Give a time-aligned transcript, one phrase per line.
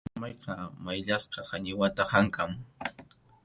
[0.11, 0.53] Mamayqa
[0.85, 2.51] mayllasqa qañiwata hamkʼan.